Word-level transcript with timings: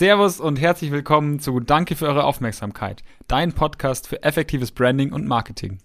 Servus 0.00 0.40
und 0.40 0.58
herzlich 0.58 0.92
willkommen 0.92 1.40
zu 1.40 1.60
Danke 1.60 1.94
für 1.94 2.06
eure 2.06 2.24
Aufmerksamkeit, 2.24 3.02
dein 3.28 3.52
Podcast 3.52 4.08
für 4.08 4.22
effektives 4.22 4.72
Branding 4.72 5.12
und 5.12 5.26
Marketing. 5.26 5.76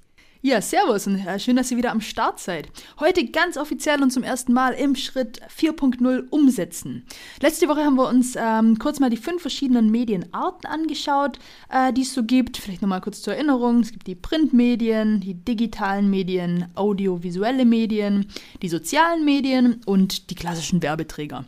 Ja, 0.41 0.61
servus 0.61 1.05
und 1.05 1.19
äh, 1.27 1.37
schön, 1.37 1.57
dass 1.57 1.69
ihr 1.69 1.75
wieder 1.75 1.91
am 1.91 1.99
Start 1.99 2.39
seid. 2.39 2.69
Heute 3.01 3.25
ganz 3.25 3.57
offiziell 3.57 4.01
und 4.01 4.11
zum 4.11 4.23
ersten 4.23 4.53
Mal 4.53 4.71
im 4.71 4.95
Schritt 4.95 5.41
4.0 5.59 6.29
umsetzen. 6.29 7.05
Letzte 7.41 7.67
Woche 7.67 7.83
haben 7.83 7.97
wir 7.97 8.07
uns 8.07 8.37
ähm, 8.37 8.79
kurz 8.79 9.01
mal 9.01 9.09
die 9.09 9.17
fünf 9.17 9.41
verschiedenen 9.41 9.91
Medienarten 9.91 10.65
angeschaut, 10.65 11.37
äh, 11.69 11.91
die 11.91 12.03
es 12.03 12.13
so 12.13 12.23
gibt. 12.23 12.55
Vielleicht 12.55 12.81
nochmal 12.81 13.01
kurz 13.01 13.21
zur 13.21 13.33
Erinnerung. 13.33 13.81
Es 13.81 13.91
gibt 13.91 14.07
die 14.07 14.15
Printmedien, 14.15 15.19
die 15.19 15.33
digitalen 15.33 16.09
Medien, 16.09 16.67
audiovisuelle 16.75 17.65
Medien, 17.65 18.27
die 18.61 18.69
sozialen 18.69 19.25
Medien 19.25 19.81
und 19.85 20.29
die 20.29 20.35
klassischen 20.35 20.81
Werbeträger. 20.81 21.43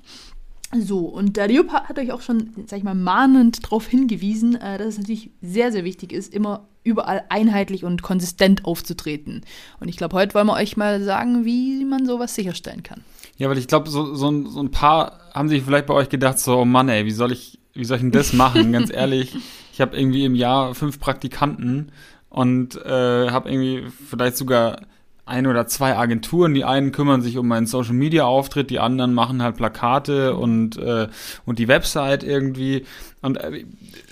So, 0.76 1.00
und 1.00 1.38
der 1.38 1.48
Leop 1.48 1.72
hat 1.72 1.98
euch 1.98 2.12
auch 2.12 2.22
schon, 2.22 2.52
sag 2.66 2.80
ich 2.80 2.84
mal, 2.84 2.94
mahnend 2.94 3.64
darauf 3.64 3.88
hingewiesen, 3.88 4.56
äh, 4.56 4.78
dass 4.78 4.88
es 4.88 4.98
natürlich 4.98 5.32
sehr, 5.42 5.72
sehr 5.72 5.86
wichtig 5.86 6.12
ist, 6.12 6.34
immer 6.34 6.68
überall 6.84 7.24
einheitlich 7.30 7.86
und 7.86 8.02
konsistent 8.02 8.66
aufzutreten. 8.66 9.42
Und 9.80 9.88
ich 9.88 9.96
glaube, 9.96 10.16
heute 10.16 10.34
wollen 10.34 10.48
wir 10.48 10.56
euch 10.56 10.76
mal 10.76 11.02
sagen, 11.02 11.46
wie 11.46 11.86
man 11.86 12.06
sowas 12.06 12.36
sicherstellen 12.36 12.84
kann. 12.84 13.02
Ja, 13.38 13.50
weil 13.50 13.58
ich 13.58 13.68
glaube, 13.68 13.90
so, 13.90 14.14
so, 14.16 14.48
so, 14.48 14.60
ein 14.60 14.72
paar 14.72 15.20
haben 15.34 15.48
sich 15.48 15.64
vielleicht 15.64 15.86
bei 15.86 15.94
euch 15.94 16.10
gedacht, 16.10 16.40
so, 16.40 16.58
oh 16.58 16.66
Mann, 16.66 16.90
ey, 16.90 17.06
wie 17.06 17.12
soll 17.12 17.32
ich, 17.32 17.60
wie 17.74 17.86
soll 17.86 17.98
ich 17.98 18.02
denn 18.02 18.12
das 18.12 18.34
machen? 18.34 18.72
Ganz 18.74 18.92
ehrlich, 18.92 19.36
ich 19.72 19.80
habe 19.80 19.98
irgendwie 19.98 20.26
im 20.26 20.36
Jahr 20.36 20.76
fünf 20.76 21.00
Praktikanten 21.00 21.92
und 22.30 22.76
äh, 22.76 23.30
habe 23.30 23.50
irgendwie 23.50 23.86
vielleicht 24.10 24.36
sogar 24.36 24.82
ein 25.28 25.48
oder 25.48 25.68
zwei 25.68 25.96
Agenturen. 25.96 26.54
Die 26.54 26.64
einen 26.64 26.92
kümmern 26.92 27.22
sich 27.22 27.38
um 27.38 27.48
meinen 27.48 27.68
Social 27.68 27.94
Media 27.94 28.26
Auftritt, 28.26 28.70
die 28.70 28.80
anderen 28.80 29.14
machen 29.14 29.42
halt 29.42 29.58
Plakate 29.58 30.36
und, 30.36 30.78
äh, 30.78 31.08
und 31.46 31.60
die 31.60 31.68
Website 31.68 32.24
irgendwie. 32.24 32.86
Und 33.22 33.38
äh, 33.38 33.66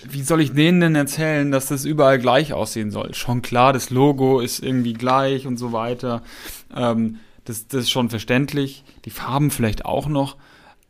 wie 0.08 0.22
soll 0.22 0.40
ich 0.40 0.52
denen 0.52 0.80
denn 0.80 0.94
erzählen, 0.94 1.50
dass 1.50 1.66
das 1.66 1.84
überall 1.84 2.18
gleich 2.18 2.52
aussehen 2.52 2.90
soll? 2.90 3.14
Schon 3.14 3.42
klar, 3.42 3.72
das 3.72 3.90
Logo 3.90 4.40
ist 4.40 4.62
irgendwie 4.62 4.92
gleich 4.92 5.46
und 5.46 5.56
so 5.56 5.72
weiter. 5.72 6.22
Ähm, 6.74 7.18
das, 7.44 7.68
das 7.68 7.82
ist 7.82 7.90
schon 7.90 8.10
verständlich. 8.10 8.84
Die 9.04 9.10
Farben 9.10 9.50
vielleicht 9.50 9.84
auch 9.84 10.08
noch. 10.08 10.36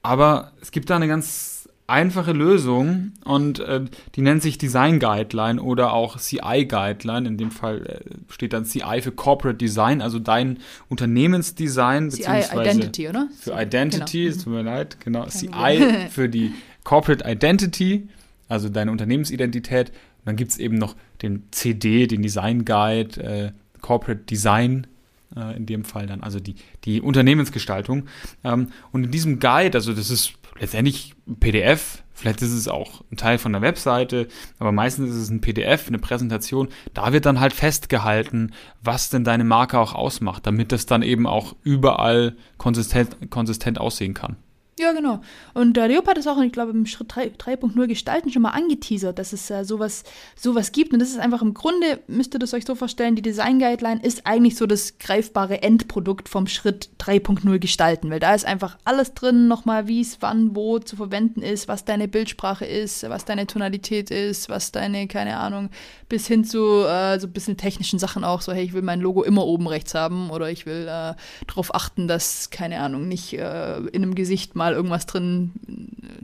Aber 0.03 0.53
es 0.61 0.71
gibt 0.71 0.91
da 0.91 0.97
eine 0.97 1.09
ganz 1.09 1.56
einfache 1.87 2.33
Lösung 2.33 3.13
und 3.25 3.61
äh, 3.61 3.85
die 4.15 4.23
nennt 4.23 4.43
sich 4.43 4.59
Design 4.59 4.99
Guideline 4.99 5.63
oder 5.63 5.93
auch 5.93 6.19
CI 6.19 6.67
Guideline. 6.67 7.29
In 7.29 7.37
dem 7.37 7.51
Fall 7.51 7.87
äh, 7.87 8.33
steht 8.33 8.53
dann 8.53 8.65
CI 8.65 9.01
für 9.03 9.13
Corporate 9.13 9.57
Design, 9.57 10.03
also 10.03 10.19
dein 10.19 10.59
Unternehmensdesign. 10.89 12.11
CI 12.11 12.45
Identity, 12.53 13.09
oder? 13.09 13.29
Für 13.39 13.61
Identity, 13.61 14.25
genau. 14.25 14.31
es 14.31 14.45
tut 14.45 14.53
mir 14.53 14.63
leid, 14.63 14.99
genau. 15.01 15.27
CI 15.27 16.09
für 16.11 16.29
die 16.29 16.53
Corporate 16.83 17.25
Identity, 17.29 18.09
also 18.49 18.69
deine 18.69 18.91
Unternehmensidentität. 18.91 19.91
Und 19.91 20.27
dann 20.27 20.37
gibt 20.37 20.53
es 20.53 20.59
eben 20.59 20.79
noch 20.79 20.97
den 21.23 21.45
CD, 21.53 22.09
den 22.09 22.23
Design 22.23 22.65
Guide, 22.65 23.23
äh, 23.23 23.53
Corporate 23.81 24.23
Design 24.23 24.89
äh, 25.37 25.57
in 25.57 25.67
dem 25.67 25.85
Fall 25.85 26.07
dann, 26.07 26.23
also 26.23 26.41
die, 26.41 26.57
die 26.85 27.01
Unternehmensgestaltung. 27.01 28.07
Ähm, 28.43 28.73
und 28.91 29.05
in 29.05 29.11
diesem 29.13 29.39
Guide, 29.39 29.79
also 29.79 29.93
das 29.93 30.11
ist 30.11 30.35
letztendlich 30.59 31.15
ein 31.27 31.39
PDF, 31.39 32.03
vielleicht 32.13 32.43
ist 32.43 32.53
es 32.53 32.69
auch 32.69 33.03
ein 33.11 33.17
Teil 33.17 33.39
von 33.39 33.53
der 33.53 33.63
Webseite, 33.63 34.29
aber 34.59 34.73
meistens 34.73 35.11
ist 35.11 35.17
es 35.17 35.31
ein 35.31 35.41
PDF, 35.41 35.89
eine 35.89 35.99
Präsentation. 35.99 36.69
Da 36.95 37.13
wird 37.13 37.27
dann 37.27 37.41
halt 37.41 37.53
festgehalten, 37.53 38.53
was 38.83 39.11
denn 39.11 39.25
deine 39.25 39.45
Marke 39.45 39.79
auch 39.79 39.95
ausmacht, 39.95 40.47
damit 40.47 40.73
das 40.73 40.87
dann 40.87 41.03
eben 41.03 41.27
auch 41.27 41.55
überall 41.63 42.37
konsistent, 42.59 43.31
konsistent 43.31 43.79
aussehen 43.81 44.15
kann. 44.15 44.37
Ja, 44.79 44.93
genau. 44.93 45.23
Und 45.55 45.75
der 45.75 45.89
Leop 45.89 46.07
hat 46.07 46.19
es 46.19 46.27
auch, 46.27 46.39
ich 46.39 46.53
glaube, 46.53 46.73
im 46.73 46.85
Schritt 46.85 47.11
3.0 47.11 47.87
Gestalten 47.87 48.31
schon 48.31 48.43
mal 48.43 48.51
angeteasert, 48.51 49.19
dass 49.19 49.33
es 49.33 49.49
äh, 49.49 49.65
sowas, 49.65 50.05
sowas 50.39 50.71
gibt. 50.71 50.93
Und 50.93 50.99
das 50.99 51.09
ist 51.09 51.19
einfach 51.19 51.41
im 51.41 51.55
Grunde, 51.55 52.01
müsst 52.09 52.35
ihr 52.35 52.39
das 52.39 52.53
euch 52.53 52.67
so 52.67 52.75
vorstellen, 52.75 53.17
die 53.17 53.23
Design 53.23 53.59
Guideline 53.59 54.03
ist 54.03 54.27
eigentlich 54.27 54.57
so 54.57 54.67
das 54.67 54.99
greifbare 54.99 55.63
Endprodukt 55.63 56.29
vom 56.29 56.47
Schritt 56.47 56.91
3.0 57.01 57.59
Gestalten. 57.59 58.11
Weil 58.11 58.21
da 58.21 58.35
ist 58.35 58.45
einfach 58.45 58.77
alles 58.85 59.15
drin, 59.15 59.49
nochmal, 59.49 59.89
wie 59.89 60.03
es 60.03 60.19
wann, 60.21 60.55
wo 60.55 60.79
zu 60.79 60.97
verwenden 60.97 61.41
ist, 61.41 61.69
was 61.69 61.87
deine 61.87 62.07
Bildsprache 62.07 62.67
ist, 62.67 63.09
was 63.09 63.25
deine 63.25 63.47
Tonalität 63.47 64.11
ist, 64.11 64.51
was 64.51 64.73
deine, 64.73 65.09
keine 65.09 65.39
Ahnung, 65.39 65.71
bis 66.11 66.27
hin 66.27 66.45
zu 66.45 66.85
äh, 66.87 67.19
so 67.19 67.29
ein 67.29 67.33
bisschen 67.33 67.57
technischen 67.57 67.99
Sachen 67.99 68.25
auch. 68.25 68.43
So, 68.43 68.53
hey, 68.53 68.65
ich 68.65 68.75
will 68.75 68.83
mein 68.83 69.01
Logo 69.01 69.23
immer 69.23 69.47
oben 69.47 69.69
rechts 69.69 69.95
haben 69.95 70.29
oder 70.29 70.51
ich 70.51 70.67
will 70.67 70.83
äh, 70.83 71.15
darauf 71.47 71.75
achten, 71.75 72.09
dass, 72.09 72.51
keine 72.51 72.81
Ahnung, 72.81 73.09
nicht 73.09 73.33
äh, 73.33 73.79
in 73.79 74.03
einem 74.03 74.15
Gesicht 74.15 74.55
mal 74.55 74.66
mal 74.67 74.75
irgendwas 74.75 75.07
drin, 75.07 75.53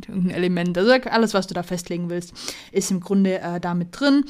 irgendein 0.09 0.35
Element. 0.35 0.77
Also 0.77 0.93
alles, 1.11 1.35
was 1.35 1.47
du 1.47 1.55
da 1.55 1.63
festlegen 1.63 2.11
willst, 2.11 2.35
ist 2.73 2.91
im 2.91 3.01
Grunde 3.01 3.41
äh, 3.41 3.61
damit 3.61 3.89
drin. 3.93 4.25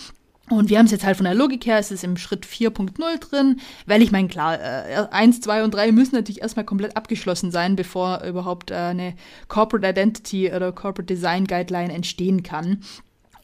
Und 0.51 0.69
wir 0.69 0.79
haben 0.79 0.87
es 0.87 0.93
jetzt 0.93 1.05
halt 1.05 1.17
von 1.17 1.25
der 1.25 1.35
Logik 1.35 1.65
her, 1.65 1.79
es 1.79 1.91
ist 1.91 2.05
im 2.05 2.17
Schritt 2.17 2.45
4.0 2.45 3.19
drin, 3.21 3.61
weil 3.87 4.03
ich 4.03 4.13
meine, 4.13 4.29
klar, 4.29 4.61
äh, 4.61 5.07
1, 5.11 5.41
2 5.41 5.65
und 5.65 5.73
3 5.73 5.93
müssen 5.93 6.17
natürlich 6.17 6.43
erstmal 6.43 6.67
komplett 6.67 6.97
abgeschlossen 6.97 7.51
sein, 7.51 7.77
bevor 7.77 8.23
überhaupt 8.25 8.71
äh, 8.71 8.75
eine 8.75 9.15
Corporate 9.49 9.89
Identity 9.89 10.53
oder 10.53 10.73
Corporate 10.73 11.07
Design 11.07 11.47
Guideline 11.47 11.93
entstehen 11.93 12.43
kann. 12.43 12.83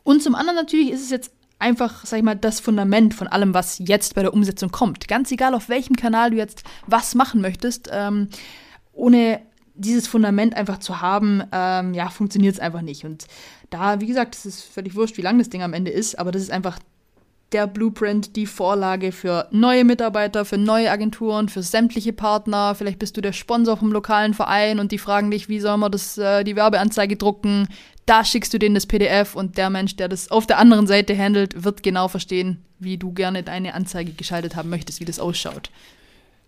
Und 0.03 0.23
zum 0.23 0.35
anderen 0.35 0.57
natürlich 0.57 0.91
ist 0.91 1.03
es 1.03 1.11
jetzt 1.11 1.33
einfach, 1.59 2.05
sag 2.05 2.19
ich 2.19 2.25
mal, 2.25 2.37
das 2.37 2.61
Fundament 2.61 3.15
von 3.15 3.27
allem, 3.27 3.55
was 3.55 3.79
jetzt 3.79 4.15
bei 4.15 4.23
der 4.23 4.35
Umsetzung 4.35 4.71
kommt. 4.71 5.09
Ganz 5.09 5.31
egal, 5.31 5.55
auf 5.55 5.69
welchem 5.69 5.97
Kanal 5.97 6.31
du 6.31 6.37
jetzt 6.37 6.65
was 6.87 7.15
machen 7.15 7.41
möchtest, 7.41 7.89
ähm, 7.93 8.29
ohne 8.93 9.41
dieses 9.79 10.07
Fundament 10.07 10.55
einfach 10.55 10.79
zu 10.79 11.01
haben, 11.01 11.43
ähm, 11.53 11.95
ja, 11.95 12.09
funktioniert 12.11 12.55
es 12.55 12.61
einfach 12.61 12.83
nicht. 12.83 13.05
Und 13.05 13.27
da, 13.71 14.01
wie 14.01 14.07
gesagt, 14.07 14.35
es 14.35 14.45
ist 14.47 14.63
völlig 14.63 14.95
wurscht, 14.95 15.17
wie 15.17 15.23
lang 15.23 15.39
das 15.39 15.49
Ding 15.49 15.63
am 15.63 15.73
Ende 15.73 15.91
ist, 15.91 16.19
aber 16.19 16.33
das 16.33 16.43
ist 16.43 16.51
einfach 16.51 16.79
der 17.53 17.67
Blueprint, 17.67 18.37
die 18.37 18.47
Vorlage 18.47 19.11
für 19.11 19.49
neue 19.51 19.85
Mitarbeiter, 19.85 20.45
für 20.45 20.59
neue 20.59 20.91
Agenturen, 20.91 21.49
für 21.49 21.63
sämtliche 21.63 22.13
Partner. 22.13 22.75
Vielleicht 22.75 22.99
bist 22.99 23.17
du 23.17 23.23
der 23.23 23.33
Sponsor 23.33 23.79
vom 23.79 23.91
lokalen 23.91 24.35
Verein 24.35 24.79
und 24.79 24.93
die 24.93 24.99
fragen 24.99 25.31
dich, 25.31 25.49
wie 25.49 25.61
soll 25.61 25.79
man 25.79 25.91
das, 25.91 26.19
äh, 26.19 26.45
die 26.45 26.57
Werbeanzeige 26.57 27.17
drucken. 27.17 27.69
Da 28.05 28.25
schickst 28.25 28.53
du 28.53 28.59
denen 28.59 28.75
das 28.75 28.87
PDF 28.87 29.35
und 29.35 29.57
der 29.57 29.71
Mensch, 29.71 29.97
der 29.97 30.09
das 30.09 30.31
auf 30.31 30.47
der 30.47 30.59
anderen 30.59 30.87
Seite 30.87 31.17
handelt, 31.17 31.65
wird 31.65 31.83
genau 31.83 32.09
verstehen, 32.09 32.65
wie 32.79 32.99
du 32.99 33.13
gerne 33.13 33.43
deine 33.43 33.75
Anzeige 33.75 34.13
geschaltet 34.13 34.55
haben 34.55 34.69
möchtest, 34.69 35.01
wie 35.01 35.07
das 35.07 35.19
ausschaut. 35.19 35.71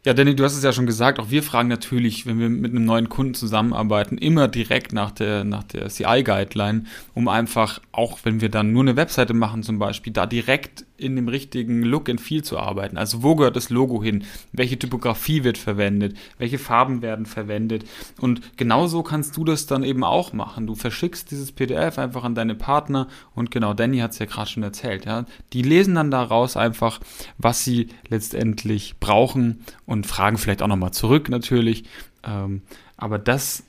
Ja, 0.03 0.15
Danny, 0.15 0.35
du 0.35 0.45
hast 0.45 0.57
es 0.57 0.65
ja 0.65 0.73
schon 0.73 0.87
gesagt, 0.87 1.19
auch 1.19 1.29
wir 1.29 1.43
fragen 1.43 1.69
natürlich, 1.69 2.25
wenn 2.25 2.39
wir 2.39 2.49
mit 2.49 2.71
einem 2.71 2.87
neuen 2.87 3.11
Kunden 3.11 3.35
zusammenarbeiten, 3.35 4.17
immer 4.17 4.49
direkt 4.49 4.95
nach 4.95 5.11
der, 5.11 5.45
nach 5.45 5.63
der 5.63 5.89
CI-Guideline, 5.91 6.85
um 7.13 7.29
einfach, 7.29 7.83
auch 7.93 8.21
wenn 8.23 8.41
wir 8.41 8.49
dann 8.49 8.73
nur 8.73 8.83
eine 8.83 8.97
Webseite 8.97 9.35
machen 9.35 9.63
zum 9.63 9.79
Beispiel, 9.79 10.11
da 10.15 10.25
direkt 10.25 10.87
in 11.01 11.17
dem 11.17 11.29
richtigen 11.29 11.83
Look 11.83 12.09
and 12.09 12.21
Feel 12.21 12.43
zu 12.43 12.59
arbeiten. 12.59 12.97
Also 12.97 13.23
wo 13.23 13.35
gehört 13.35 13.57
das 13.57 13.71
Logo 13.71 14.03
hin? 14.03 14.25
Welche 14.53 14.79
Typografie 14.79 15.45
wird 15.45 15.59
verwendet? 15.59 16.17
Welche 16.39 16.59
Farben 16.59 17.03
werden 17.03 17.27
verwendet? 17.27 17.85
Und 18.21 18.57
genauso 18.57 19.03
kannst 19.03 19.37
du 19.37 19.45
das 19.45 19.67
dann 19.67 19.83
eben 19.83 20.05
auch 20.05 20.33
machen. 20.33 20.67
Du 20.67 20.75
verschickst 20.75 21.31
dieses 21.31 21.53
PDF 21.53 21.99
einfach 21.99 22.25
an 22.25 22.35
deine 22.35 22.55
Partner 22.55 23.09
und 23.35 23.51
genau, 23.51 23.75
Danny 23.75 23.99
hat 23.99 24.13
es 24.13 24.19
ja 24.19 24.27
gerade 24.27 24.51
schon 24.51 24.63
erzählt. 24.63 25.07
Ja? 25.07 25.25
Die 25.53 25.63
lesen 25.63 25.95
dann 25.95 26.11
daraus 26.11 26.57
einfach, 26.57 27.01
was 27.39 27.65
sie 27.65 27.89
letztendlich 28.09 28.97
brauchen 29.01 29.65
und 29.87 30.07
fragen 30.07 30.39
vielleicht 30.39 30.63
auch 30.63 30.69
nochmal 30.69 30.93
zurück 30.93 31.29
natürlich. 31.29 31.85
Ähm, 32.23 32.63
aber 32.97 33.19
das 33.19 33.65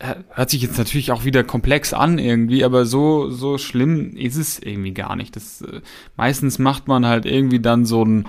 hört 0.00 0.50
sich 0.50 0.62
jetzt 0.62 0.78
natürlich 0.78 1.10
auch 1.10 1.24
wieder 1.24 1.42
komplex 1.42 1.92
an 1.92 2.18
irgendwie, 2.18 2.64
aber 2.64 2.86
so, 2.86 3.30
so 3.30 3.58
schlimm 3.58 4.16
ist 4.16 4.36
es 4.36 4.58
irgendwie 4.60 4.92
gar 4.92 5.16
nicht. 5.16 5.34
Das, 5.34 5.62
äh, 5.62 5.80
meistens 6.16 6.58
macht 6.58 6.86
man 6.86 7.04
halt 7.04 7.26
irgendwie 7.26 7.58
dann 7.58 7.84
so 7.84 8.04
ein, 8.04 8.26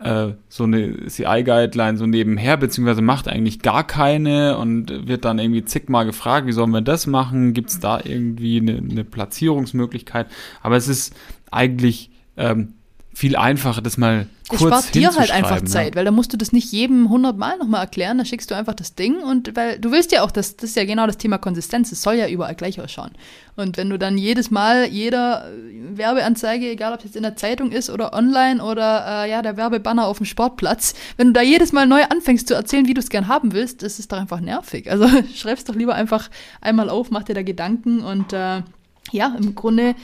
äh, 0.00 0.32
so 0.48 0.64
eine 0.64 1.06
CI-Guideline 1.06 1.96
so 1.96 2.06
nebenher, 2.06 2.56
beziehungsweise 2.56 3.02
macht 3.02 3.28
eigentlich 3.28 3.60
gar 3.60 3.86
keine 3.86 4.58
und 4.58 5.06
wird 5.06 5.24
dann 5.24 5.38
irgendwie 5.38 5.64
zigmal 5.64 6.06
gefragt, 6.06 6.48
wie 6.48 6.52
sollen 6.52 6.72
wir 6.72 6.80
das 6.80 7.06
machen? 7.06 7.54
Gibt 7.54 7.70
es 7.70 7.78
da 7.78 8.00
irgendwie 8.02 8.58
eine, 8.60 8.78
eine 8.78 9.04
Platzierungsmöglichkeit? 9.04 10.26
Aber 10.60 10.76
es 10.76 10.88
ist 10.88 11.14
eigentlich 11.52 12.10
ähm, 12.36 12.74
viel 13.14 13.36
einfacher, 13.36 13.82
das 13.82 13.98
mal 13.98 14.26
kurz 14.48 14.62
Es 14.62 14.66
spart 14.66 14.94
dir 14.94 15.14
halt 15.14 15.30
einfach 15.30 15.62
Zeit, 15.64 15.90
ja. 15.90 15.94
weil 15.96 16.04
da 16.04 16.10
musst 16.10 16.32
du 16.32 16.36
das 16.36 16.52
nicht 16.52 16.72
jedem 16.72 17.10
hundertmal 17.10 17.58
nochmal 17.58 17.82
erklären, 17.82 18.18
da 18.18 18.24
schickst 18.24 18.50
du 18.50 18.54
einfach 18.54 18.74
das 18.74 18.94
Ding 18.94 19.18
und 19.22 19.54
weil 19.54 19.78
du 19.78 19.92
willst 19.92 20.12
ja 20.12 20.22
auch, 20.22 20.30
das, 20.30 20.56
das 20.56 20.70
ist 20.70 20.76
ja 20.76 20.84
genau 20.84 21.06
das 21.06 21.18
Thema 21.18 21.38
Konsistenz, 21.38 21.92
es 21.92 22.02
soll 22.02 22.14
ja 22.14 22.28
überall 22.28 22.54
gleich 22.54 22.80
ausschauen. 22.80 23.10
Und 23.54 23.76
wenn 23.76 23.90
du 23.90 23.98
dann 23.98 24.16
jedes 24.16 24.50
Mal 24.50 24.86
jeder 24.86 25.46
Werbeanzeige, 25.92 26.70
egal 26.70 26.94
ob 26.94 27.00
es 27.00 27.04
jetzt 27.04 27.16
in 27.16 27.22
der 27.22 27.36
Zeitung 27.36 27.70
ist 27.70 27.90
oder 27.90 28.14
online 28.14 28.64
oder 28.64 29.24
äh, 29.24 29.30
ja, 29.30 29.42
der 29.42 29.58
Werbebanner 29.58 30.06
auf 30.06 30.16
dem 30.16 30.26
Sportplatz, 30.26 30.94
wenn 31.18 31.28
du 31.28 31.32
da 31.34 31.42
jedes 31.42 31.72
Mal 31.72 31.86
neu 31.86 32.02
anfängst 32.04 32.48
zu 32.48 32.54
erzählen, 32.54 32.86
wie 32.86 32.94
du 32.94 33.00
es 33.00 33.10
gern 33.10 33.28
haben 33.28 33.52
willst, 33.52 33.82
das 33.82 33.98
ist 33.98 34.10
doch 34.10 34.18
einfach 34.18 34.40
nervig. 34.40 34.90
Also 34.90 35.06
schreib's 35.34 35.64
doch 35.64 35.74
lieber 35.74 35.94
einfach 35.94 36.30
einmal 36.62 36.88
auf, 36.88 37.10
mach 37.10 37.24
dir 37.24 37.34
da 37.34 37.42
Gedanken 37.42 38.00
und 38.00 38.32
äh, 38.32 38.62
ja, 39.10 39.36
im 39.38 39.54
Grunde 39.54 39.94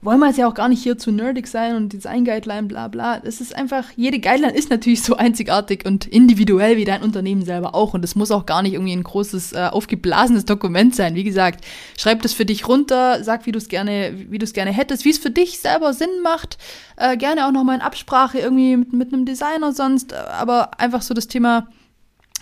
wollen 0.00 0.20
wir 0.20 0.28
jetzt 0.28 0.36
ja 0.36 0.46
auch 0.46 0.54
gar 0.54 0.68
nicht 0.68 0.80
hier 0.80 0.96
zu 0.96 1.10
nerdig 1.10 1.48
sein 1.48 1.74
und 1.74 1.92
Design-Guideline, 1.92 2.68
bla 2.68 2.86
bla. 2.86 3.20
Es 3.24 3.40
ist 3.40 3.54
einfach, 3.56 3.84
jede 3.96 4.20
Guideline 4.20 4.54
ist 4.54 4.70
natürlich 4.70 5.02
so 5.02 5.16
einzigartig 5.16 5.84
und 5.86 6.06
individuell 6.06 6.76
wie 6.76 6.84
dein 6.84 7.02
Unternehmen 7.02 7.44
selber 7.44 7.74
auch. 7.74 7.94
Und 7.94 8.04
es 8.04 8.14
muss 8.14 8.30
auch 8.30 8.46
gar 8.46 8.62
nicht 8.62 8.74
irgendwie 8.74 8.92
ein 8.92 9.02
großes, 9.02 9.54
äh, 9.54 9.68
aufgeblasenes 9.72 10.44
Dokument 10.44 10.94
sein. 10.94 11.16
Wie 11.16 11.24
gesagt, 11.24 11.64
schreib 11.98 12.22
das 12.22 12.32
für 12.32 12.46
dich 12.46 12.68
runter, 12.68 13.24
sag, 13.24 13.46
wie 13.46 13.52
du 13.52 13.58
es 13.58 13.68
gerne, 13.68 14.12
wie 14.28 14.38
du 14.38 14.44
es 14.44 14.52
gerne 14.52 14.70
hättest, 14.70 15.04
wie 15.04 15.10
es 15.10 15.18
für 15.18 15.30
dich 15.30 15.58
selber 15.58 15.92
Sinn 15.92 16.22
macht. 16.22 16.58
Äh, 16.96 17.16
gerne 17.16 17.46
auch 17.46 17.52
nochmal 17.52 17.74
in 17.74 17.82
Absprache 17.82 18.38
irgendwie 18.38 18.76
mit, 18.76 18.92
mit 18.92 19.12
einem 19.12 19.24
Designer 19.24 19.72
sonst. 19.72 20.14
Aber 20.14 20.80
einfach 20.80 21.02
so 21.02 21.12
das 21.12 21.26
Thema, 21.26 21.66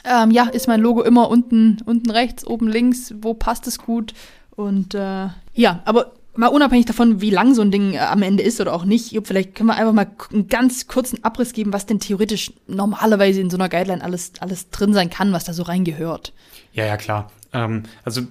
ähm, 0.04 0.30
ja, 0.30 0.44
ist 0.44 0.68
mein 0.68 0.80
Logo 0.80 1.02
immer 1.02 1.30
unten, 1.30 1.78
unten 1.86 2.10
rechts, 2.10 2.46
oben 2.46 2.68
links, 2.68 3.14
wo 3.22 3.32
passt 3.32 3.66
es 3.66 3.78
gut? 3.78 4.12
Und 4.56 4.94
äh, 4.94 5.28
ja, 5.54 5.80
aber 5.86 6.12
mal 6.38 6.48
unabhängig 6.48 6.86
davon, 6.86 7.20
wie 7.20 7.30
lang 7.30 7.54
so 7.54 7.62
ein 7.62 7.70
Ding 7.70 7.94
äh, 7.94 7.98
am 7.98 8.22
Ende 8.22 8.42
ist 8.42 8.60
oder 8.60 8.72
auch 8.72 8.84
nicht, 8.84 9.18
vielleicht 9.24 9.54
können 9.54 9.68
wir 9.68 9.76
einfach 9.76 9.92
mal 9.92 10.10
einen 10.32 10.48
ganz 10.48 10.86
kurzen 10.86 11.24
Abriss 11.24 11.52
geben, 11.52 11.72
was 11.72 11.86
denn 11.86 12.00
theoretisch 12.00 12.52
normalerweise 12.66 13.40
in 13.40 13.50
so 13.50 13.56
einer 13.56 13.68
Guideline 13.68 14.02
alles, 14.02 14.32
alles 14.40 14.70
drin 14.70 14.92
sein 14.92 15.10
kann, 15.10 15.32
was 15.32 15.44
da 15.44 15.52
so 15.52 15.62
reingehört. 15.62 16.32
Ja, 16.72 16.84
ja, 16.84 16.96
klar. 16.96 17.30
Ähm, 17.52 17.84
also 18.04 18.22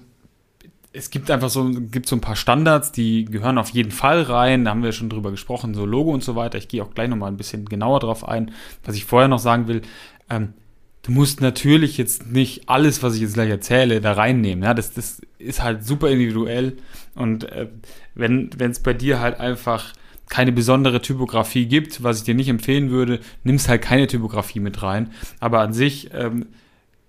es 0.94 1.10
gibt 1.10 1.30
einfach 1.30 1.50
so, 1.50 1.70
gibt 1.70 2.08
so 2.08 2.16
ein 2.16 2.22
paar 2.22 2.36
Standards, 2.36 2.92
die 2.92 3.26
gehören 3.26 3.58
auf 3.58 3.70
jeden 3.70 3.92
Fall 3.92 4.22
rein. 4.22 4.66
Da 4.66 4.72
haben 4.72 4.84
wir 4.84 4.94
schon 4.94 5.10
drüber 5.10 5.32
gesprochen, 5.32 5.74
so 5.74 5.86
Logo 5.86 6.12
und 6.12 6.24
so 6.24 6.36
weiter. 6.36 6.58
Ich 6.58 6.68
gehe 6.68 6.82
auch 6.82 6.94
gleich 6.94 7.10
nochmal 7.10 7.32
ein 7.32 7.38
bisschen 7.38 7.66
genauer 7.66 8.00
drauf 8.00 8.28
ein. 8.28 8.52
Was 8.84 8.96
ich 8.96 9.06
vorher 9.06 9.28
noch 9.28 9.40
sagen 9.40 9.68
will, 9.68 9.82
ähm, 10.30 10.54
du 11.06 11.12
musst 11.12 11.40
natürlich 11.40 11.98
jetzt 11.98 12.32
nicht 12.32 12.68
alles, 12.68 13.04
was 13.04 13.16
ich 13.16 13.22
jetzt 13.22 13.36
gleich 13.36 13.50
erzähle, 13.50 14.02
da 14.02 14.14
reinnehmen. 14.14 14.64
Ja, 14.64 14.74
das, 14.74 14.92
das 14.92 15.22
ist 15.38 15.62
halt 15.62 15.86
super 15.86 16.10
individuell. 16.10 16.78
Und 17.14 17.44
äh, 17.44 17.68
wenn 18.16 18.50
es 18.60 18.80
bei 18.80 18.94
dir 18.94 19.20
halt 19.20 19.40
einfach 19.40 19.94
keine 20.30 20.52
besondere 20.52 21.02
Typografie 21.02 21.68
gibt, 21.68 22.02
was 22.02 22.20
ich 22.20 22.24
dir 22.24 22.34
nicht 22.34 22.50
empfehlen 22.50 22.90
würde, 22.90 23.20
nimmst 23.44 23.70
halt 23.70 23.84
keine 23.84 24.08
Typografie 24.08 24.60
mit 24.60 24.82
rein. 24.82 25.12
Aber 25.40 25.60
an 25.60 25.74
sich 25.74 26.10
ähm, 26.12 26.48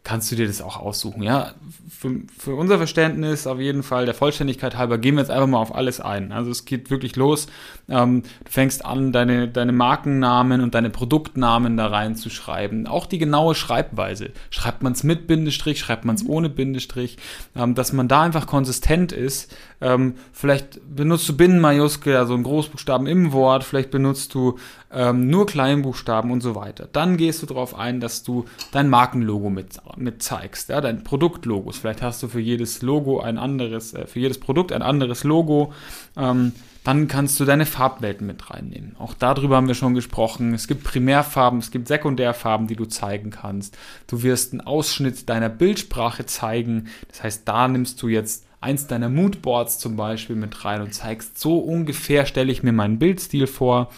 kannst 0.07 0.31
du 0.31 0.37
dir 0.37 0.47
das 0.47 0.63
auch 0.63 0.77
aussuchen. 0.77 1.25
Ja, 1.25 1.55
für, 1.91 2.21
für, 2.39 2.55
unser 2.55 2.77
Verständnis 2.77 3.49
auf 3.49 3.59
jeden 3.59 3.83
Fall, 3.83 4.05
der 4.05 4.15
Vollständigkeit 4.15 4.77
halber, 4.77 4.99
gehen 4.99 5.17
wir 5.17 5.23
jetzt 5.23 5.33
einfach 5.33 5.49
mal 5.49 5.59
auf 5.59 5.75
alles 5.75 6.01
ein. 6.01 6.31
Also 6.31 6.53
es 6.53 6.65
geht 6.65 6.91
wirklich 6.91 7.17
los. 7.17 7.49
Ähm, 7.89 8.23
du 8.23 8.51
fängst 8.51 8.85
an, 8.85 9.11
deine, 9.11 9.49
deine 9.49 9.73
Markennamen 9.73 10.61
und 10.61 10.77
deine 10.77 10.91
Produktnamen 10.91 11.77
da 11.77 11.89
reinzuschreiben. 11.89 12.87
Auch 12.87 13.07
die 13.07 13.19
genaue 13.19 13.57
Schreibweise. 13.57 14.31
Schreibt 14.51 14.85
man 14.85 14.93
es 14.93 15.03
mit 15.03 15.27
Bindestrich, 15.27 15.81
schreibt 15.81 16.05
man 16.05 16.15
es 16.15 16.23
mhm. 16.23 16.31
ohne 16.31 16.51
Bindestrich, 16.51 17.17
ähm, 17.57 17.75
dass 17.75 17.93
man 17.93 18.07
da 18.07 18.23
einfach 18.23 18.47
konsistent 18.47 19.11
ist. 19.11 19.57
Ähm, 19.81 20.15
vielleicht 20.33 20.79
benutzt 20.95 21.29
du 21.29 21.37
Binnenmajuskel, 21.37 22.17
also 22.17 22.35
einen 22.35 22.45
Großbuchstaben 22.45 23.09
im 23.09 23.33
Wort, 23.33 23.65
vielleicht 23.65 23.91
benutzt 23.91 24.35
du 24.35 24.57
ähm, 24.91 25.29
nur 25.29 25.47
Kleinbuchstaben 25.47 26.31
und 26.31 26.41
so 26.41 26.55
weiter. 26.55 26.89
Dann 26.91 27.17
gehst 27.17 27.43
du 27.43 27.47
darauf 27.47 27.75
ein, 27.75 28.01
dass 28.01 28.23
du 28.23 28.47
dein 28.73 28.89
Markenlogo 28.89 29.51
mit, 29.51 29.79
mit 29.99 30.23
zeigst, 30.23 30.69
ja, 30.69 30.81
dein 30.81 31.05
Produktlogo. 31.05 31.73
Vielleicht 31.73 32.03
hast 32.03 32.23
du 32.23 32.29
für 32.29 32.41
jedes 32.41 32.83
Logo 32.83 33.21
ein 33.21 33.39
anderes, 33.39 33.95
äh, 33.95 34.07
für 34.07 34.21
jedes 34.21 34.39
Produkt 34.39 34.73
ein 34.73 34.83
anderes 34.83 35.25
Logo. 35.25 35.73
Ähm, 36.17 36.53
dann 36.87 37.09
kannst 37.09 37.41
du 37.41 37.45
deine 37.45 37.67
Farbwelten 37.67 38.29
mit 38.29 38.49
reinnehmen. 38.49 38.95
Auch 39.01 39.13
darüber 39.15 39.57
haben 39.57 39.67
wir 39.67 39.75
schon 39.75 39.95
gesprochen. 39.95 40.55
Es 40.55 40.69
gibt 40.69 40.85
Primärfarben, 40.85 41.59
es 41.59 41.73
gibt 41.73 41.89
Sekundärfarben, 41.89 42.69
die 42.69 42.77
du 42.77 42.85
zeigen 42.85 43.31
kannst. 43.31 43.77
Du 44.07 44.23
wirst 44.23 44.53
einen 44.53 44.61
Ausschnitt 44.61 45.29
deiner 45.29 45.49
Bildsprache 45.49 46.27
zeigen. 46.27 46.87
Das 47.09 47.25
heißt, 47.25 47.49
da 47.49 47.67
nimmst 47.67 48.01
du 48.03 48.09
jetzt 48.09 48.47
eins 48.61 48.87
deiner 48.87 49.09
Moodboards 49.09 49.81
zum 49.81 49.97
Beispiel 49.97 50.37
mit 50.37 50.65
rein 50.65 50.81
und 50.81 50.95
zeigst, 50.95 51.39
so 51.39 51.59
ungefähr 51.59 52.25
stelle 52.25 52.53
ich 52.53 52.63
mir 52.63 52.73
meinen 52.73 53.01
Bildstil 53.01 53.49
vor. 53.49 53.91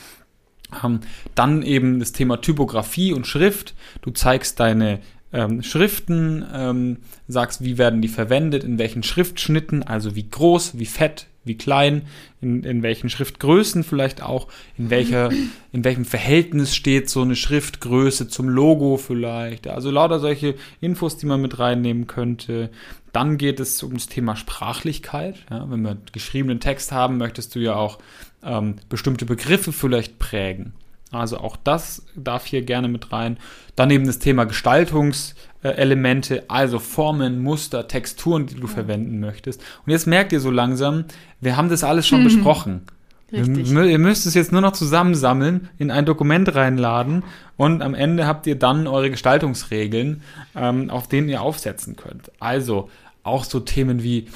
Ähm, 0.82 1.00
dann 1.34 1.62
eben 1.62 1.98
das 1.98 2.12
Thema 2.12 2.40
Typografie 2.40 3.12
und 3.12 3.26
Schrift. 3.26 3.74
Du 4.00 4.12
zeigst 4.12 4.60
deine 4.60 5.00
ähm, 5.32 5.62
Schriften, 5.62 6.44
ähm, 6.52 6.98
sagst, 7.26 7.62
wie 7.62 7.78
werden 7.78 8.00
die 8.00 8.08
verwendet, 8.08 8.64
in 8.64 8.78
welchen 8.78 9.02
Schriftschnitten, 9.02 9.82
also 9.82 10.14
wie 10.14 10.28
groß, 10.28 10.78
wie 10.78 10.86
fett, 10.86 11.26
wie 11.44 11.56
klein, 11.56 12.02
in, 12.40 12.62
in 12.62 12.82
welchen 12.82 13.10
Schriftgrößen 13.10 13.82
vielleicht 13.82 14.22
auch, 14.22 14.48
in 14.76 14.90
welcher, 14.90 15.30
in 15.72 15.84
welchem 15.84 16.04
Verhältnis 16.04 16.74
steht 16.74 17.10
so 17.10 17.22
eine 17.22 17.36
Schriftgröße 17.36 18.28
zum 18.28 18.48
Logo 18.48 18.96
vielleicht. 18.96 19.66
Also 19.66 19.90
lauter 19.90 20.20
solche 20.20 20.54
Infos, 20.80 21.16
die 21.16 21.26
man 21.26 21.40
mit 21.42 21.58
reinnehmen 21.58 22.06
könnte. 22.06 22.70
Dann 23.12 23.38
geht 23.38 23.58
es 23.58 23.82
um 23.82 23.94
das 23.94 24.06
Thema 24.06 24.36
Sprachlichkeit. 24.36 25.36
Ja, 25.50 25.68
wenn 25.70 25.82
wir 25.82 25.96
geschriebenen 26.12 26.60
Text 26.60 26.92
haben, 26.92 27.16
möchtest 27.16 27.54
du 27.54 27.58
ja 27.58 27.74
auch 27.74 27.98
ähm, 28.44 28.76
bestimmte 28.88 29.26
Begriffe 29.26 29.72
vielleicht 29.72 30.18
prägen. 30.18 30.74
Also 31.10 31.38
auch 31.38 31.56
das 31.56 32.04
darf 32.14 32.46
hier 32.46 32.62
gerne 32.62 32.88
mit 32.88 33.12
rein. 33.12 33.38
Daneben 33.76 34.06
das 34.06 34.18
Thema 34.18 34.44
Gestaltungselemente, 34.44 36.44
also 36.48 36.78
Formen, 36.78 37.42
Muster, 37.42 37.88
Texturen, 37.88 38.46
die 38.46 38.56
du 38.56 38.66
ja. 38.66 38.68
verwenden 38.68 39.20
möchtest. 39.20 39.62
Und 39.86 39.92
jetzt 39.92 40.06
merkt 40.06 40.32
ihr 40.32 40.40
so 40.40 40.50
langsam, 40.50 41.04
wir 41.40 41.56
haben 41.56 41.70
das 41.70 41.84
alles 41.84 42.06
schon 42.06 42.20
mhm. 42.20 42.24
besprochen. 42.24 42.82
Richtig. 43.30 43.70
Ihr 43.70 43.98
müsst 43.98 44.26
es 44.26 44.32
jetzt 44.32 44.52
nur 44.52 44.62
noch 44.62 44.72
zusammensammeln, 44.72 45.68
in 45.76 45.90
ein 45.90 46.06
Dokument 46.06 46.54
reinladen 46.54 47.24
und 47.58 47.82
am 47.82 47.94
Ende 47.94 48.26
habt 48.26 48.46
ihr 48.46 48.58
dann 48.58 48.86
eure 48.86 49.10
Gestaltungsregeln, 49.10 50.22
ähm, 50.56 50.88
auf 50.88 51.08
denen 51.08 51.28
ihr 51.28 51.42
aufsetzen 51.42 51.96
könnt. 51.96 52.32
Also 52.40 52.88
auch 53.24 53.44
so 53.44 53.60
Themen 53.60 54.02
wie, 54.02 54.28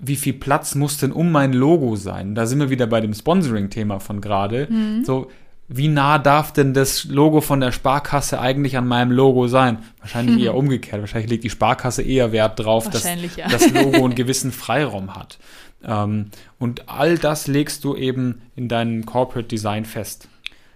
wie 0.00 0.16
viel 0.16 0.32
Platz 0.32 0.74
muss 0.74 0.98
denn 0.98 1.12
um 1.12 1.30
mein 1.30 1.52
Logo 1.52 1.94
sein? 1.94 2.34
Da 2.34 2.46
sind 2.46 2.58
wir 2.58 2.70
wieder 2.70 2.88
bei 2.88 3.00
dem 3.00 3.14
Sponsoring-Thema 3.14 4.00
von 4.00 4.20
gerade. 4.20 4.66
Mhm. 4.68 5.04
So, 5.04 5.30
wie 5.74 5.88
nah 5.88 6.18
darf 6.18 6.52
denn 6.52 6.74
das 6.74 7.04
Logo 7.04 7.40
von 7.40 7.60
der 7.60 7.72
Sparkasse 7.72 8.40
eigentlich 8.40 8.76
an 8.76 8.86
meinem 8.86 9.10
Logo 9.10 9.48
sein? 9.48 9.78
Wahrscheinlich 10.00 10.36
mhm. 10.36 10.42
eher 10.42 10.54
umgekehrt. 10.56 11.00
Wahrscheinlich 11.00 11.30
legt 11.30 11.44
die 11.44 11.50
Sparkasse 11.50 12.02
eher 12.02 12.32
Wert 12.32 12.58
drauf, 12.58 12.90
dass 12.90 13.04
ja. 13.04 13.48
das 13.48 13.70
Logo 13.70 13.96
einen 14.04 14.14
gewissen 14.14 14.52
Freiraum 14.52 15.14
hat. 15.14 15.38
Ähm, 15.84 16.30
und 16.58 16.88
all 16.88 17.18
das 17.18 17.46
legst 17.46 17.84
du 17.84 17.96
eben 17.96 18.42
in 18.54 18.68
deinem 18.68 19.06
Corporate 19.06 19.48
Design 19.48 19.84
fest. 19.84 20.28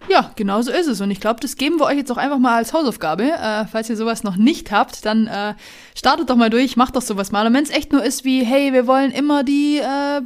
Ja, 0.09 0.31
genau 0.37 0.63
so 0.63 0.71
ist 0.71 0.87
es. 0.87 1.01
Und 1.01 1.11
ich 1.11 1.21
glaube, 1.21 1.41
das 1.41 1.57
geben 1.57 1.79
wir 1.79 1.87
euch 1.87 1.97
jetzt 1.97 2.13
auch 2.13 2.17
einfach 2.17 2.39
mal 2.39 2.57
als 2.57 2.73
Hausaufgabe. 2.73 3.25
Äh, 3.25 3.67
falls 3.67 3.91
ihr 3.91 3.97
sowas 3.97 4.23
noch 4.23 4.37
nicht 4.37 4.71
habt, 4.71 5.05
dann 5.05 5.27
äh, 5.27 5.55
startet 5.95 6.31
doch 6.31 6.37
mal 6.37 6.51
durch, 6.51 6.77
macht 6.77 6.97
doch 6.97 7.03
sowas 7.03 7.33
mal. 7.33 7.47
Und 7.47 7.55
wenn 7.55 7.65
es 7.65 7.71
echt 7.71 7.93
nur 7.93 8.05
ist 8.05 8.25
wie, 8.25 8.45
hey, 8.45 8.73
wir 8.73 8.87
wollen 8.87 9.11
immer 9.11 9.43
die 9.43 9.79
äh, 9.79 10.23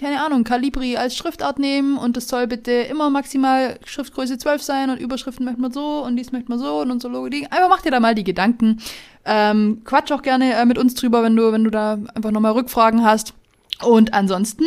keine 0.00 0.24
Ahnung, 0.24 0.44
Calibri 0.44 0.96
als 0.96 1.14
Schriftart 1.14 1.58
nehmen 1.58 1.98
und 1.98 2.16
es 2.16 2.26
soll 2.26 2.46
bitte 2.46 2.72
immer 2.72 3.10
maximal 3.10 3.78
Schriftgröße 3.84 4.38
12 4.38 4.62
sein 4.62 4.90
und 4.90 4.98
Überschriften 4.98 5.44
möchte 5.44 5.60
man 5.60 5.72
so 5.72 6.02
und 6.02 6.16
dies 6.16 6.32
möchte 6.32 6.48
man 6.48 6.58
so 6.58 6.80
und 6.80 6.90
unser 6.90 7.10
Logo 7.10 7.26
liegen. 7.26 7.46
Einfach 7.48 7.68
mach 7.68 7.82
dir 7.82 7.90
da 7.90 8.00
mal 8.00 8.14
die 8.14 8.24
Gedanken. 8.24 8.80
Ähm, 9.26 9.82
quatsch 9.84 10.10
auch 10.10 10.22
gerne 10.22 10.54
äh, 10.54 10.64
mit 10.64 10.78
uns 10.78 10.94
drüber, 10.94 11.22
wenn 11.22 11.36
du, 11.36 11.52
wenn 11.52 11.64
du 11.64 11.70
da 11.70 11.98
einfach 12.14 12.30
nochmal 12.30 12.52
Rückfragen 12.52 13.04
hast. 13.04 13.34
Und 13.82 14.14
ansonsten, 14.14 14.64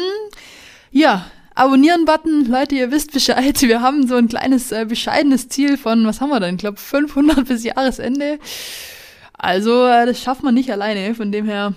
ja, 0.92 1.26
Abonnieren-Button, 1.56 2.46
Leute, 2.46 2.76
ihr 2.76 2.92
wisst 2.92 3.12
Bescheid. 3.12 3.60
Wir 3.62 3.82
haben 3.82 4.08
so 4.08 4.16
ein 4.16 4.28
kleines, 4.28 4.72
äh, 4.72 4.86
bescheidenes 4.86 5.50
Ziel 5.50 5.78
von, 5.78 6.06
was 6.06 6.22
haben 6.22 6.30
wir 6.30 6.40
denn? 6.40 6.56
Ich 6.56 6.60
glaube 6.60 6.78
500 6.78 7.46
bis 7.48 7.64
Jahresende. 7.64 8.38
Also, 9.36 9.88
äh, 9.88 10.06
das 10.06 10.22
schafft 10.22 10.44
man 10.44 10.54
nicht 10.54 10.72
alleine. 10.72 11.16
Von 11.16 11.32
dem 11.32 11.46
her, 11.46 11.74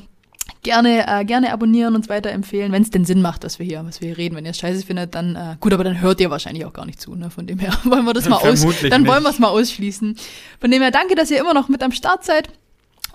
gerne, 0.66 1.06
äh, 1.06 1.24
gerne 1.24 1.52
abonnieren, 1.52 1.94
uns 1.94 2.08
weiterempfehlen, 2.08 2.72
wenn 2.72 2.82
es 2.82 2.90
denn 2.90 3.04
Sinn 3.04 3.22
macht, 3.22 3.44
dass 3.44 3.58
wir 3.58 3.64
hier, 3.64 3.82
was 3.86 4.00
wir 4.00 4.08
hier 4.08 4.18
reden. 4.18 4.34
Wenn 4.34 4.44
ihr 4.44 4.50
es 4.50 4.58
scheiße 4.58 4.84
findet, 4.84 5.14
dann 5.14 5.36
äh, 5.36 5.56
gut, 5.60 5.72
aber 5.72 5.84
dann 5.84 6.00
hört 6.00 6.20
ihr 6.20 6.28
wahrscheinlich 6.28 6.64
auch 6.64 6.72
gar 6.72 6.84
nicht 6.84 7.00
zu. 7.00 7.14
Ne? 7.14 7.30
Von 7.30 7.46
dem 7.46 7.58
her 7.60 7.72
wollen 7.84 8.04
wir 8.04 8.12
das 8.12 8.28
mal 8.28 8.36
aus, 8.36 8.66
dann 8.90 9.06
wollen 9.06 9.22
wir 9.22 9.30
es 9.30 9.38
mal 9.38 9.48
ausschließen. 9.48 10.16
Von 10.60 10.70
dem 10.70 10.82
her 10.82 10.90
danke, 10.90 11.14
dass 11.14 11.30
ihr 11.30 11.38
immer 11.38 11.54
noch 11.54 11.68
mit 11.68 11.82
am 11.82 11.92
Start 11.92 12.24
seid. 12.24 12.48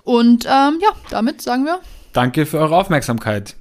Und 0.04 0.46
ähm, 0.46 0.80
ja, 0.82 0.90
damit 1.10 1.42
sagen 1.42 1.66
wir. 1.66 1.80
Danke 2.14 2.46
für 2.46 2.58
eure 2.58 2.76
Aufmerksamkeit. 2.76 3.56